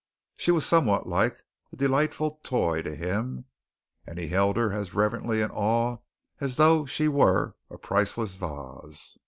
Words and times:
She 0.35 0.49
was 0.49 0.65
somewhat 0.65 1.05
like 1.05 1.43
a 1.71 1.75
delightful 1.75 2.39
toy 2.41 2.81
to 2.81 2.95
him, 2.95 3.45
and 4.07 4.17
he 4.17 4.29
held 4.29 4.57
her 4.57 4.71
as 4.73 4.95
reverently 4.95 5.41
in 5.41 5.51
awe 5.51 5.97
as 6.39 6.55
though 6.57 6.87
she 6.87 7.07
were 7.07 7.55
a 7.69 7.77
priceless 7.77 8.33
vase. 8.33 9.19